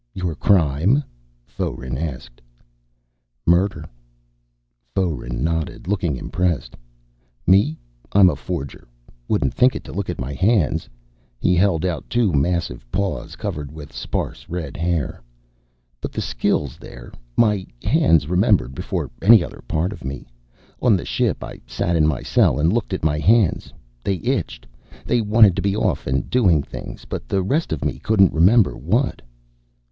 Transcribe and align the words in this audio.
"Your 0.15 0.33
crime?" 0.33 1.03
Foeren 1.45 1.95
asked. 1.95 2.41
"Murder." 3.45 3.87
Foeren 4.95 5.43
nodded, 5.43 5.87
looking 5.87 6.17
impressed. 6.17 6.75
"Me, 7.45 7.77
I'm 8.11 8.27
a 8.27 8.35
forger. 8.35 8.87
Wouldn't 9.27 9.53
think 9.53 9.75
it 9.75 9.83
to 9.83 9.93
look 9.93 10.09
at 10.09 10.17
my 10.19 10.33
hands." 10.33 10.89
He 11.37 11.53
held 11.53 11.85
out 11.85 12.09
two 12.09 12.33
massive 12.33 12.83
paws 12.91 13.35
covered 13.35 13.71
with 13.71 13.93
sparse 13.93 14.49
red 14.49 14.75
hair. 14.75 15.21
"But 16.01 16.13
the 16.13 16.19
skill's 16.21 16.77
there. 16.79 17.13
My 17.37 17.67
hands 17.83 18.25
remembered 18.27 18.73
before 18.73 19.11
any 19.21 19.43
other 19.43 19.61
part 19.67 19.93
of 19.93 20.03
me. 20.03 20.27
On 20.81 20.97
the 20.97 21.05
ship 21.05 21.43
I 21.43 21.61
sat 21.67 21.95
in 21.95 22.07
my 22.07 22.23
cell 22.23 22.59
and 22.59 22.73
looked 22.73 22.93
at 22.95 23.05
my 23.05 23.19
hands. 23.19 23.71
They 24.03 24.15
itched. 24.15 24.65
They 25.05 25.21
wanted 25.21 25.55
to 25.57 25.61
be 25.61 25.75
off 25.75 26.07
and 26.07 26.27
doing 26.27 26.63
things. 26.63 27.05
But 27.05 27.29
the 27.29 27.43
rest 27.43 27.71
of 27.71 27.85
me 27.85 27.99
couldn't 27.99 28.33
remember 28.33 28.75
what." 28.75 29.21